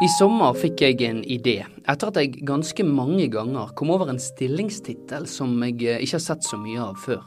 [0.00, 4.20] I sommer fikk jeg en idé, etter at jeg ganske mange ganger kom over en
[4.22, 7.20] stillingstittel som jeg eh, ikke har sett så mye av før.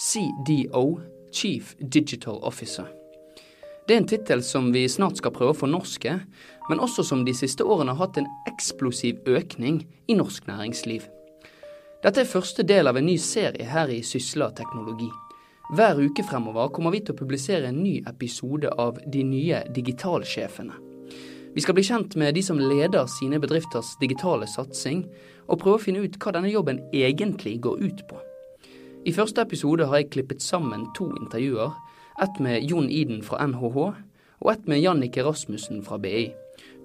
[0.00, 0.84] CDO,
[1.28, 2.88] Chief Digital Officer.
[3.84, 6.14] Det er en tittel som vi snart skal prøve å fornorske,
[6.70, 11.04] men også som de siste årene har hatt en eksplosiv økning i norsk næringsliv.
[12.00, 15.12] Dette er første del av en ny serie her i Sysla teknologi.
[15.76, 20.85] Hver uke fremover kommer vi til å publisere en ny episode av De nye digitalsjefene.
[21.56, 25.06] Vi skal bli kjent med de som leder sine bedrifters digitale satsing,
[25.48, 28.18] og prøve å finne ut hva denne jobben egentlig går ut på.
[29.08, 31.72] I første episode har jeg klippet sammen to intervjuer.
[32.20, 33.78] Ett med Jon Iden fra NHH,
[34.44, 36.26] og ett med Jannicke Rasmussen fra BI.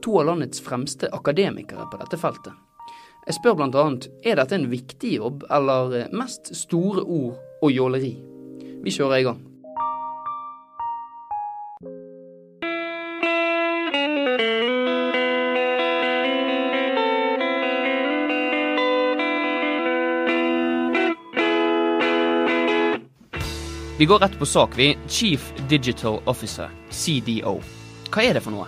[0.08, 2.56] To av landets fremste akademikere på dette feltet.
[3.28, 3.86] Jeg spør bl.a.:
[4.24, 8.16] Er dette en viktig jobb, eller mest store ord og jåleri?
[8.88, 9.51] Vi kjører i gang.
[24.02, 24.98] Vi går rett på sak, vi.
[25.08, 27.60] Chief Digital Officer, CDO.
[28.10, 28.64] Hva er det for noe?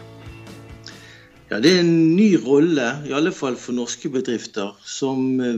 [1.50, 5.58] Ja, Det er en ny rolle, i alle fall for norske bedrifter, som eh,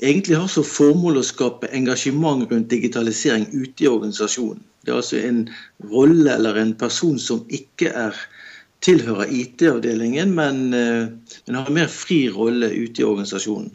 [0.00, 4.64] egentlig har som formål å skape engasjement rundt digitalisering ute i organisasjonen.
[4.80, 5.44] Det er altså en
[5.92, 8.16] rolle eller en person som ikke er
[8.80, 11.12] tilhører IT-avdelingen, men, eh,
[11.44, 13.68] men, har en mer fri rolle ute i organisasjonen.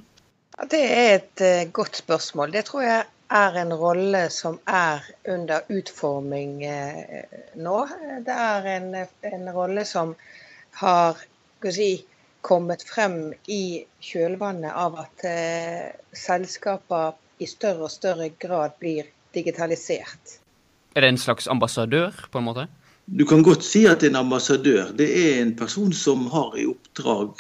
[0.58, 2.58] Ja, det er et uh, godt spørsmål.
[2.58, 7.24] Det tror jeg er en rolle som er under utforming eh,
[7.56, 7.78] nå.
[8.26, 8.90] Det er en,
[9.32, 10.16] en rolle som
[10.82, 11.20] har
[11.72, 11.92] si,
[12.42, 20.38] kommet frem i kjølvannet av at eh, selskaper i større og større grad blir digitalisert.
[20.96, 22.68] Er det en slags ambassadør, på en måte?
[23.06, 24.92] Du kan godt si at en ambassadør.
[24.96, 27.40] Det er en person som har i oppdrag,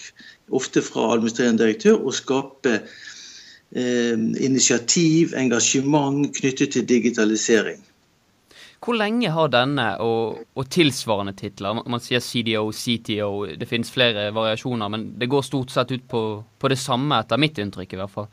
[0.51, 2.79] ofte fra administrerende direktør, å skape
[3.71, 7.79] initiativ, engasjement knyttet til digitalisering.
[8.81, 14.31] Hvor lenge har denne og, og tilsvarende titler, man sier CDO, CTO, det finnes flere
[14.33, 16.21] variasjoner, men det går stort sett ut på,
[16.57, 18.27] på det samme, etter mitt inntrykk i hvert fall.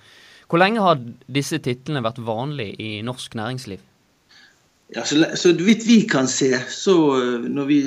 [0.48, 3.82] Hvor lenge har disse titlene vært vanlig i norsk næringsliv?
[4.96, 7.80] Ja, så, så vidt vi kan se, så eh, når vi,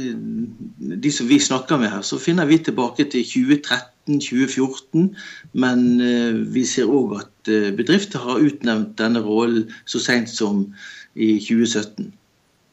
[1.02, 5.16] de som vi snakker med her, så finner vi tilbake til 2013 2014,
[5.54, 10.66] men eh, vi ser òg at eh, bedrifter har utnevnt denne rollen så seint som
[11.14, 12.12] i 2017.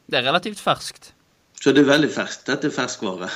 [0.09, 1.11] Det er relativt ferskt?
[1.59, 2.47] Så det er veldig ferskt.
[2.49, 3.29] Dette er ferskvare.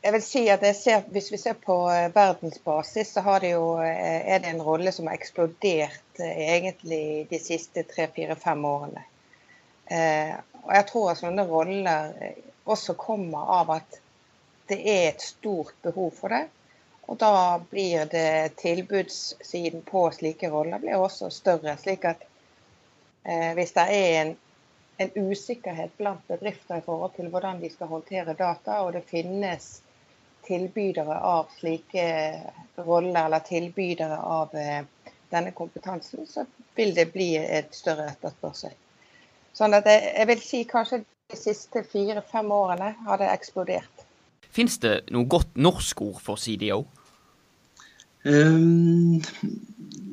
[0.00, 4.38] Jeg vil si at ser, Hvis vi ser på eh, verdensbasis, så det jo, er
[4.38, 9.02] det en rolle som har eksplodert egentlig de siste tre-fire-fem årene.
[10.62, 12.12] Og Jeg tror at sånne roller
[12.70, 14.00] også kommer av at
[14.70, 16.44] det er et stort behov for det.
[17.10, 21.74] Og da blir det tilbudssiden på slike roller blir også større.
[21.76, 22.22] slik at
[23.24, 24.36] eh, hvis det er en,
[25.02, 29.82] en, usikkerhet blant bedrifter i forhold til hvordan de skal håndtere data, og det finnes
[30.46, 32.04] tilbydere av slike
[32.76, 34.84] roller, eller tilbydere av eh,
[35.34, 36.46] denne kompetansen, så
[36.78, 38.78] vil det bli et større etterspørsel.
[39.52, 44.06] Sånn at jeg, jeg vil si kanskje de siste fire-fem årene har det eksplodert.
[44.50, 46.84] Fins det noe godt norsk ord for CDO?
[48.24, 49.22] Ehm,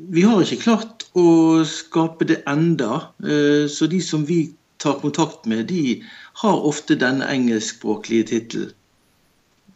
[0.09, 5.45] vi har ikke klart å skape det enda, eh, så de som vi tar kontakt
[5.45, 6.03] med, de
[6.43, 8.73] har ofte denne engelskspråklige tittelen.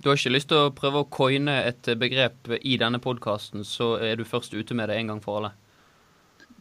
[0.01, 3.99] Du har ikke lyst til å prøve å coine et begrep i denne podkasten, så
[4.01, 5.51] er du først ute med det en gang for alle?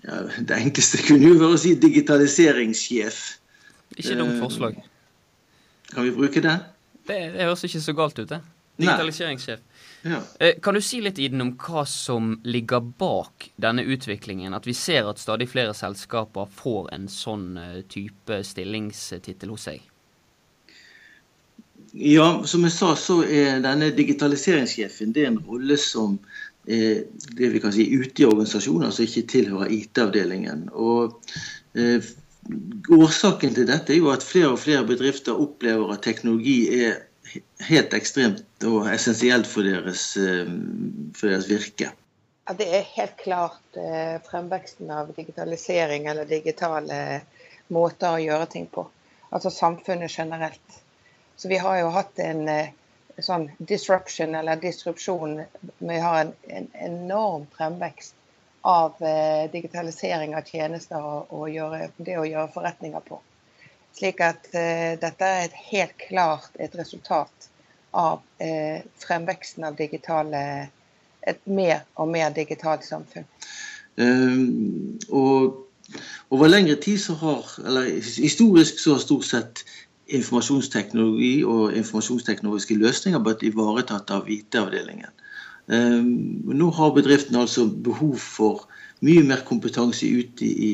[0.04, 3.20] Ja, det enkleste kunne jo være å si digitaliseringssjef.
[3.96, 4.82] Ikke dumt ehm, forslag.
[5.92, 6.58] Kan vi bruke det?
[7.08, 8.40] Det, det høres ikke så galt ut, det.
[8.80, 9.60] Digitaliseringssjef.
[10.02, 10.22] Ja.
[10.40, 14.54] Eh, kan du si litt Iden, om hva som ligger bak denne utviklingen?
[14.56, 19.82] At vi ser at stadig flere selskaper får en sånn eh, type stillingstittel hos seg?
[21.92, 26.20] Ja, som jeg sa, så er denne digitaliseringssjefen det er en rolle som
[26.70, 27.04] er
[27.36, 30.68] det vi kan si ute i organisasjoner som ikke tilhører IT-avdelingen.
[30.76, 31.16] Og
[31.74, 32.04] eh,
[32.90, 37.02] Årsaken til dette er jo at flere og flere bedrifter opplever at teknologi er
[37.68, 40.48] helt ekstremt og essensielt for deres, eh,
[41.16, 41.90] for deres virke.
[42.48, 47.20] Ja, det er helt klart eh, fremveksten av digitalisering eller digitale
[47.68, 48.86] måter å gjøre ting på.
[49.30, 50.80] Altså samfunnet generelt.
[51.36, 52.72] Så vi har jo hatt en eh,
[53.20, 55.42] sånn disruption eller disrupsjon.
[55.78, 58.16] Vi har en, en enorm fremvekst
[58.60, 58.98] av
[59.52, 63.16] digitalisering av tjenester og, gjøre, det å gjøre forretninger på.
[63.96, 67.49] Slik at uh, dette er helt klart et resultat
[67.90, 70.42] av eh, fremveksten av digitale,
[71.26, 73.26] et mer og mer digitalt samfunn.
[74.00, 75.66] Um, og
[76.30, 79.64] over lengre tid så har, eller historisk så har stort sett
[80.10, 85.10] informasjonsteknologi og informasjonsteknologiske løsninger blitt ivaretatt av IT-avdelingen.
[85.70, 88.66] Um, nå har bedriften altså behov for
[89.06, 90.72] mye mer kompetanse ute i,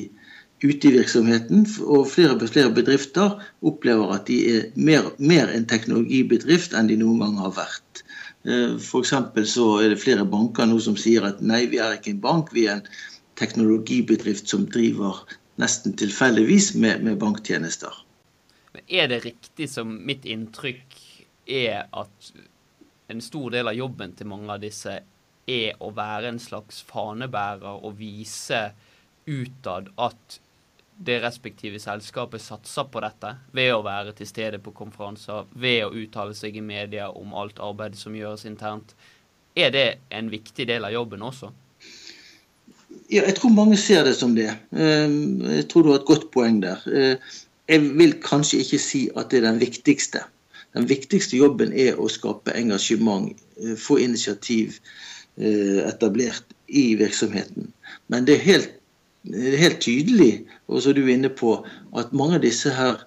[0.64, 1.66] ute i virksomheten.
[1.84, 3.36] Og flere, flere bedrifter
[3.66, 8.04] opplever at de er mer, mer en teknologibedrift enn de noen gang har vært.
[8.46, 9.14] Uh, F.eks.
[9.50, 12.54] så er det flere banker nå som sier at nei, vi er ikke en bank,
[12.54, 12.88] vi er en
[13.36, 15.24] teknologibedrift som driver
[15.60, 17.92] nesten tilfeldigvis med, med banktjenester.
[18.86, 20.98] Er det riktig som mitt inntrykk
[21.48, 22.32] er at
[23.08, 24.98] en stor del av jobben til mange av disse
[25.46, 28.68] er å være en slags fanebærer og vise
[29.26, 30.40] utad at
[30.96, 35.92] det respektive selskapet satser på dette ved å være til stede på konferanser, ved å
[35.92, 38.94] uttale seg i media om alt arbeidet som gjøres internt.
[39.56, 41.52] Er det en viktig del av jobben også?
[43.10, 44.48] Ja, jeg tror mange ser det som det.
[44.72, 45.16] Eh,
[45.58, 46.80] jeg tror du har et godt poeng der.
[46.90, 47.36] Eh,
[47.70, 50.24] jeg vil kanskje ikke si at det er den viktigste.
[50.76, 54.80] Den viktigste jobben er å skape engasjement, eh, få initiativ
[55.36, 57.66] etablert i virksomheten.
[58.08, 58.70] Men det er helt,
[59.34, 61.58] helt tydelig, og er du inne på,
[61.96, 63.00] at mange av disse her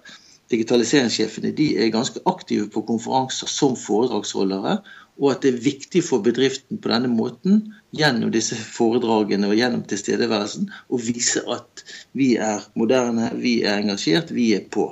[0.50, 4.80] digitaliseringssjefene de er ganske aktive på konferanser som foredragsholdere
[5.20, 7.60] og at det er viktig for bedriften på denne måten,
[7.96, 11.84] gjennom disse foredragene og gjennom tilstedeværelsen, å vise at
[12.16, 14.88] vi er moderne, vi er engasjert, vi er på.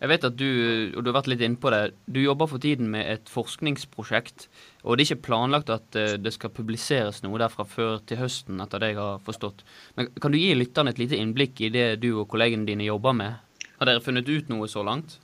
[0.00, 0.48] Jeg vet at du,
[0.96, 4.48] og du har vært litt inne på det, du jobber for tiden med et forskningsprosjekt.
[4.84, 8.60] Og det er ikke planlagt at eh, det skal publiseres noe derfra før til høsten,
[8.64, 9.64] etter det jeg har forstått.
[9.98, 13.16] Men kan du gi lytterne et lite innblikk i det du og kollegene dine jobber
[13.16, 13.66] med?
[13.80, 15.18] Har dere funnet ut noe så langt?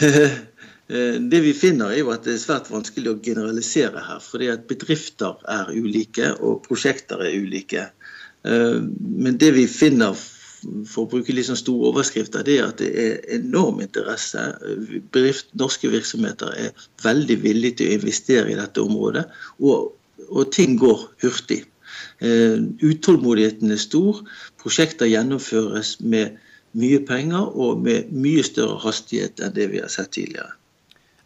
[0.84, 4.18] Eh, det vi finner, er jo at det er svært vanskelig å generalisere her.
[4.20, 7.86] Fordi at bedrifter er ulike, og prosjekter er ulike.
[8.44, 10.12] Eh, men det vi finner,
[10.88, 14.46] for å bruke litt sånn store overskrifter, det er at det er enorm interesse.
[15.14, 19.26] Bedrift, norske virksomheter er veldig villige til å investere i dette området.
[19.60, 19.92] Og,
[20.28, 21.64] og ting går hurtig.
[22.22, 24.24] Uh, utålmodigheten er stor.
[24.62, 26.40] Prosjekter gjennomføres med
[26.74, 30.54] mye penger og med mye større hastighet enn det vi har sett tidligere.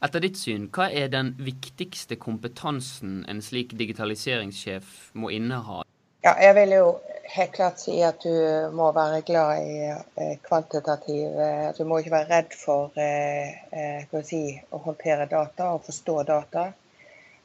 [0.05, 5.81] Etter ditt syn, hva er den viktigste kompetansen en slik digitaliseringssjef må inneha?
[6.23, 6.85] Ja, jeg vil jo
[7.29, 8.33] helt klart si at du
[8.75, 14.43] må være glad i eh, kvantitativ eh, Du må ikke være redd for eh, si,
[14.73, 16.69] å håndtere data og forstå data.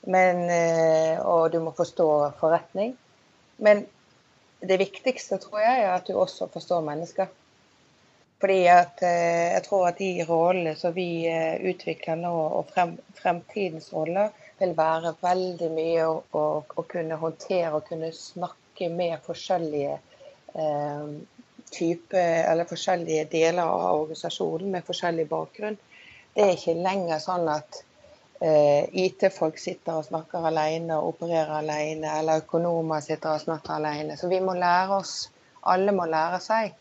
[0.04, 0.50] Men,
[1.24, 2.90] og du må forstå forretning.
[3.64, 3.86] Men
[4.60, 7.30] det viktigste tror jeg er at du også forstår mennesker.
[8.44, 11.24] Fordi at jeg tror at de rollene som vi
[11.72, 17.72] utvikler nå, og frem, fremtidens roller, vil være veldig mye å, å, å, kunne håndtere
[17.78, 20.00] og kunne snakke med forskjellige
[20.54, 21.08] eh,
[21.72, 25.78] type, eller forskjellige deler av organisasjonen med forskjellig bakgrunn.
[26.34, 27.80] Det er ikke lenger sånn at
[28.42, 34.18] eh, IT-folk sitter og snakker alene og opererer alene, eller økonomer sitter og snakker alene.
[34.18, 35.16] Så vi må lære oss,
[35.74, 36.74] alle må lære seg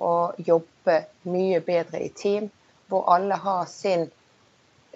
[0.00, 0.98] å jobbe
[1.28, 2.48] mye bedre i team,
[2.88, 4.08] hvor alle har sin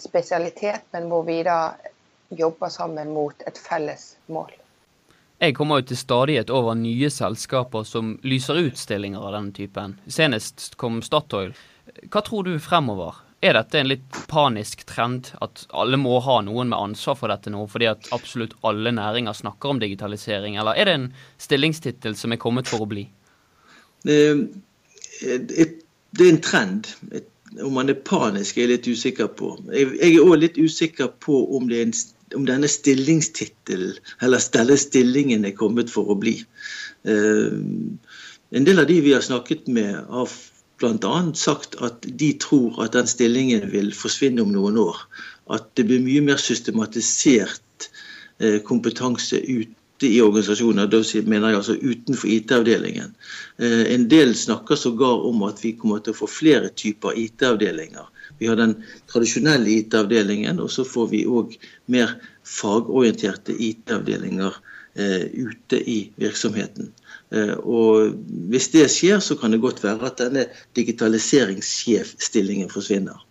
[0.01, 1.75] spesialitet, men hvor vi da
[2.29, 4.53] jobber sammen mot et felles mål.
[5.39, 9.99] Jeg kommer jo til stadighet over nye selskaper som lyser ut stillinger av denne typen.
[10.09, 11.53] Senest kom Statoil.
[12.09, 13.19] Hva tror du fremover?
[13.45, 17.53] Er dette en litt panisk trend, at alle må ha noen med ansvar for dette
[17.53, 21.07] nå, fordi at absolutt alle næringer snakker om digitalisering, eller er det en
[21.45, 23.05] stillingstittel som er kommet for å bli?
[24.09, 24.17] Det
[25.21, 26.89] er en trend.
[27.61, 29.53] Om man er panisk, er jeg litt usikker på.
[29.69, 31.95] Jeg, er òg litt usikker på om, det er en,
[32.35, 36.39] om denne stillingstittelen, eller stelle stillingen, er kommet for å bli.
[37.07, 37.55] Uh,
[38.55, 40.31] en del av de vi har snakket med, har
[40.81, 41.15] bl.a.
[41.39, 45.01] sagt at de tror at den stillingen vil forsvinne om noen år.
[45.53, 47.91] At det blir mye mer systematisert
[48.43, 49.73] uh, kompetanse ut
[50.03, 53.15] i organisasjoner, da mener jeg altså utenfor IT-avdelingen.
[53.59, 58.09] Eh, en del snakker sågar om at vi kommer til å få flere typer IT-avdelinger.
[58.39, 58.77] Vi har den
[59.11, 61.57] tradisjonelle IT-avdelingen, og så får vi òg
[61.93, 64.59] mer fagorienterte IT-avdelinger
[64.95, 66.93] eh, ute i virksomheten.
[67.33, 68.17] Eh, og
[68.53, 73.26] Hvis det skjer, så kan det godt være at denne digitaliseringssjefstillingen forsvinner.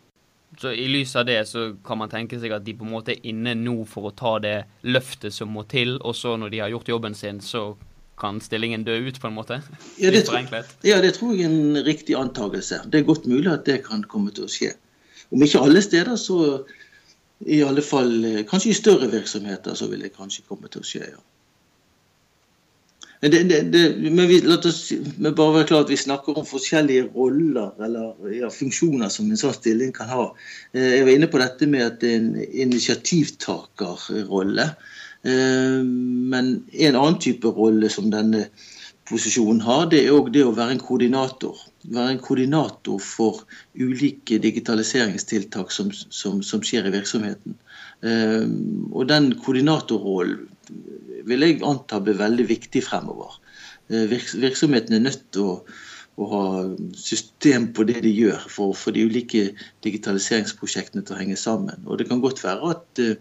[0.62, 3.16] Så I lys av det så kan man tenke seg at de på en måte
[3.16, 4.56] er inne nå for å ta det
[4.88, 7.74] løftet som må til, og så når de har gjort jobben sin, så
[8.20, 9.60] kan stillingen dø ut, på en måte?
[10.04, 10.40] Ja, det, tror,
[10.88, 12.82] ja, det tror jeg er en riktig antakelse.
[12.88, 14.72] Det er godt mulig at det kan komme til å skje.
[15.36, 16.64] Om ikke alle steder, så
[17.46, 21.10] I alle fall kanskje i større virksomheter så vil det kanskje komme til å skje,
[21.12, 21.24] ja.
[23.22, 24.92] Det, det, det, men vi, la oss
[25.24, 29.56] bare være klar at vi snakker om forskjellige roller eller ja, funksjoner som en sånn
[29.56, 30.26] stilling kan ha.
[30.76, 32.36] Jeg var inne på dette med at det er en
[32.68, 34.68] initiativtakerrolle.
[35.26, 38.50] Men en annen type rolle som denne
[39.10, 41.58] posisjonen har, det er òg det å være en koordinator.
[41.96, 43.44] Være en koordinator for
[43.78, 47.58] ulike digitaliseringstiltak som, som, som skjer i virksomheten.
[48.04, 50.48] Ehm, og den koordinatorrollen
[51.26, 53.38] vil jeg anta blir veldig viktig fremover.
[53.90, 55.56] Eh, virksomheten er nødt til å,
[56.18, 56.44] å ha
[57.00, 59.48] system på det de gjør for å få de ulike
[59.86, 61.82] digitaliseringsprosjektene til å henge sammen.
[61.86, 63.18] Og det kan godt være at eh,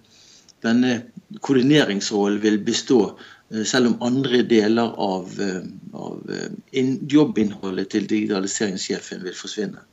[0.64, 0.98] denne
[1.44, 3.14] koordineringsrollen vil bestå
[3.54, 5.62] Eh, selv om andre deler av, eh,
[5.92, 9.84] av eh, jobbinnholdet til digitaliseringssjefen vil forsvinne.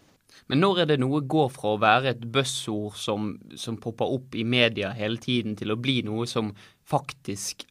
[0.51, 4.37] Men når er det noe går fra å være et buzzord som, som popper opp
[4.37, 6.53] i media hele tiden, til å bli noe som
[6.87, 7.65] faktisk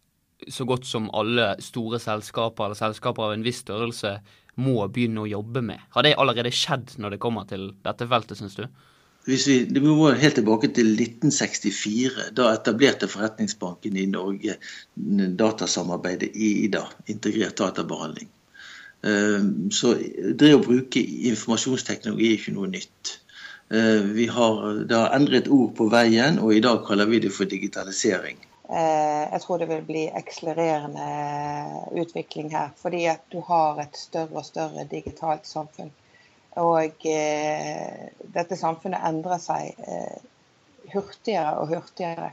[0.49, 4.15] så godt som alle store selskaper eller selskaper av en viss størrelse
[4.61, 5.83] må begynne å jobbe med?
[5.95, 8.65] Har det allerede skjedd når det kommer til dette feltet, syns du?
[9.29, 12.31] Hvis vi, vi må helt tilbake til 1964.
[12.37, 14.57] Da etablerte Forretningsbanken i Norge
[15.41, 18.31] datasamarbeidet i IDA, integrert databehandling.
[19.03, 19.95] Ehm, så
[20.43, 23.17] det å bruke informasjonsteknologi er ikke noe nytt.
[23.73, 27.33] Ehm, vi har, det har endret ord på veien, og i dag kaller vi det
[27.33, 28.41] for digitalisering.
[28.71, 31.07] Eh, jeg tror det vil bli akselererende
[32.03, 35.91] utvikling her, fordi at du har et større og større digitalt samfunn.
[36.61, 40.23] Og eh, dette samfunnet endrer seg eh,
[40.93, 42.31] hurtigere og hurtigere.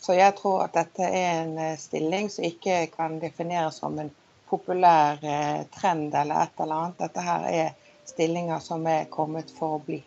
[0.00, 4.12] Så jeg tror at dette er en eh, stilling som ikke kan defineres som en
[4.50, 5.20] populær
[5.74, 6.98] trend eller et eller annet.
[7.00, 7.70] Dette her er
[8.08, 10.00] stillinger som er kommet for å bli.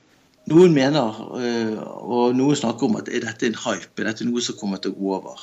[0.48, 1.76] Noen mener, eh,
[2.08, 4.94] og noen snakker om at er dette en hype, er dette noe som kommer til
[4.94, 5.42] å gå over.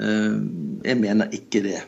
[0.00, 0.38] Eh,
[0.88, 1.82] jeg mener ikke det.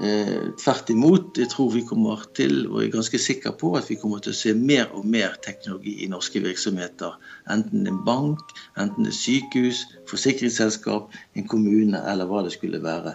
[0.00, 3.90] Eh, tvert imot, jeg tror vi kommer til, og jeg er ganske sikker på, at
[3.90, 7.14] vi kommer til å se mer og mer teknologi i norske virksomheter.
[7.52, 8.40] Enten en bank,
[8.80, 13.14] enten et sykehus, forsikringsselskap, en kommune eller hva det skulle være.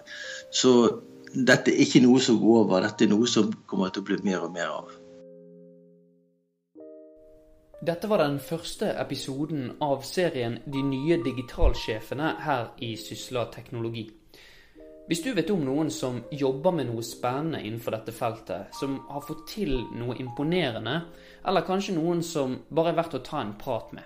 [0.54, 1.02] Så
[1.34, 4.18] dette er ikke noe som går over, dette er noe som kommer til å bli
[4.26, 4.92] mer og mer av.
[7.80, 14.10] Dette var den første episoden av serien De nye digitalsjefene her i Sysla teknologi.
[15.08, 19.24] Hvis du vet om noen som jobber med noe spennende innenfor dette feltet, som har
[19.26, 21.00] fått til noe imponerende,
[21.48, 24.06] eller kanskje noen som bare er verdt å ta en prat med,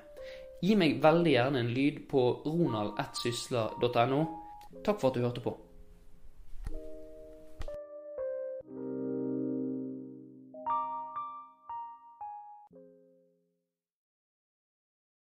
[0.64, 4.24] gi meg veldig gjerne en lyd på ronald1sysla.no.
[4.86, 5.58] Takk for at du hørte på.